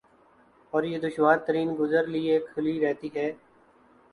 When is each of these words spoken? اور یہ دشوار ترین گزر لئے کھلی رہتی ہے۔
اور 0.73 0.83
یہ 0.83 0.99
دشوار 0.99 1.37
ترین 1.37 1.75
گزر 1.79 2.07
لئے 2.07 2.39
کھلی 2.47 2.79
رہتی 2.81 3.09
ہے۔ 3.15 3.31